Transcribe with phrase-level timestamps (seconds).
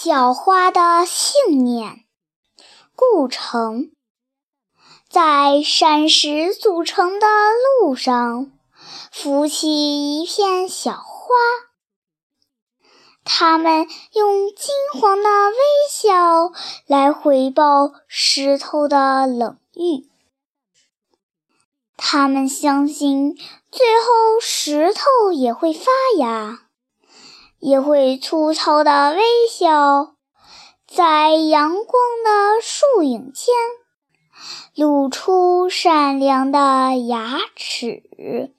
[0.00, 2.04] 小花的信念。
[2.94, 3.90] 故城
[5.10, 7.26] 在山石组成的
[7.82, 8.52] 路上，
[9.10, 11.34] 浮起一片小花。
[13.24, 15.56] 它们用金黄的微
[15.90, 16.52] 笑
[16.86, 20.08] 来回报石头的冷遇。
[21.96, 23.34] 它们相信，
[23.72, 26.67] 最后石头也会发芽。
[27.58, 30.14] 也会粗糙的微笑，
[30.86, 33.54] 在阳光的树影间
[34.74, 38.54] 露出善良的牙齿。